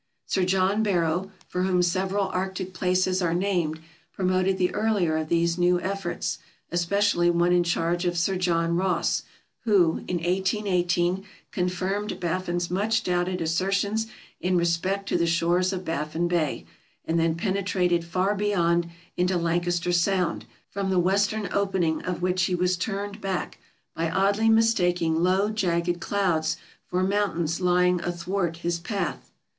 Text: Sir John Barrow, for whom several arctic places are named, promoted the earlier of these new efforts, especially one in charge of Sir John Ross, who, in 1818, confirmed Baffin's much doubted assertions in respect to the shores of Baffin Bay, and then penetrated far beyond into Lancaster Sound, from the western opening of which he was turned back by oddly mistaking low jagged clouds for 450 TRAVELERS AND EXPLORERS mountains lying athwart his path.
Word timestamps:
Sir 0.25 0.43
John 0.45 0.81
Barrow, 0.81 1.29
for 1.47 1.61
whom 1.61 1.83
several 1.83 2.29
arctic 2.29 2.73
places 2.73 3.21
are 3.21 3.35
named, 3.35 3.79
promoted 4.11 4.57
the 4.57 4.73
earlier 4.73 5.15
of 5.15 5.29
these 5.29 5.59
new 5.59 5.79
efforts, 5.79 6.39
especially 6.71 7.29
one 7.29 7.51
in 7.51 7.61
charge 7.63 8.05
of 8.05 8.17
Sir 8.17 8.35
John 8.35 8.75
Ross, 8.75 9.21
who, 9.59 9.97
in 10.07 10.17
1818, 10.17 11.23
confirmed 11.51 12.19
Baffin's 12.19 12.71
much 12.71 13.03
doubted 13.03 13.41
assertions 13.41 14.07
in 14.39 14.57
respect 14.57 15.07
to 15.07 15.19
the 15.19 15.27
shores 15.27 15.71
of 15.71 15.85
Baffin 15.85 16.27
Bay, 16.27 16.65
and 17.05 17.19
then 17.19 17.35
penetrated 17.35 18.03
far 18.03 18.33
beyond 18.33 18.89
into 19.15 19.37
Lancaster 19.37 19.91
Sound, 19.91 20.45
from 20.71 20.89
the 20.89 20.97
western 20.97 21.47
opening 21.51 22.01
of 22.05 22.23
which 22.23 22.45
he 22.45 22.55
was 22.55 22.75
turned 22.75 23.21
back 23.21 23.59
by 23.93 24.09
oddly 24.09 24.49
mistaking 24.49 25.17
low 25.21 25.51
jagged 25.51 25.99
clouds 26.01 26.57
for 26.87 26.99
450 27.03 27.05
TRAVELERS 27.05 27.05
AND 27.05 27.09
EXPLORERS 27.11 27.19
mountains 27.19 27.61
lying 27.61 28.01
athwart 28.01 28.57
his 28.63 28.79
path. 28.79 29.29